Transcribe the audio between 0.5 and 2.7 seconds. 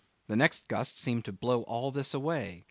gust seemed to blow all this away.